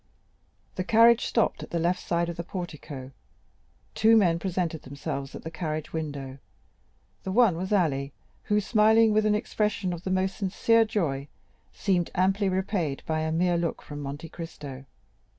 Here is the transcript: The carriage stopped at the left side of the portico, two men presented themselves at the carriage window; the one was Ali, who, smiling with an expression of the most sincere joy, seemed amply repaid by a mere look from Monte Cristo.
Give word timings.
The 0.77 0.83
carriage 0.83 1.25
stopped 1.25 1.61
at 1.61 1.69
the 1.69 1.77
left 1.77 2.01
side 2.03 2.27
of 2.27 2.35
the 2.35 2.43
portico, 2.43 3.11
two 3.93 4.17
men 4.17 4.39
presented 4.39 4.81
themselves 4.81 5.35
at 5.35 5.43
the 5.43 5.51
carriage 5.51 5.93
window; 5.93 6.39
the 7.21 7.31
one 7.31 7.55
was 7.55 7.71
Ali, 7.71 8.11
who, 8.45 8.59
smiling 8.59 9.13
with 9.13 9.27
an 9.27 9.35
expression 9.35 9.93
of 9.93 10.01
the 10.03 10.09
most 10.09 10.37
sincere 10.37 10.85
joy, 10.85 11.27
seemed 11.71 12.09
amply 12.15 12.49
repaid 12.49 13.03
by 13.05 13.19
a 13.19 13.31
mere 13.31 13.59
look 13.59 13.83
from 13.83 14.01
Monte 14.01 14.29
Cristo. 14.29 14.85